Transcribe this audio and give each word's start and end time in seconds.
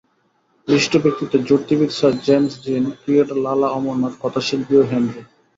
বিশিষ্ট 0.67 0.93
ব্যক্তিত্ব 1.03 1.35
জ্যোতির্বিদ 1.47 1.91
sir 1.97 2.13
James 2.25 2.53
Jeans, 2.63 2.83
cricketer 2.99 3.37
Lala 3.45 3.67
Amarnath, 3.77 4.13
কথাশিল্পীও 4.23 4.83
Henry. 4.89 5.21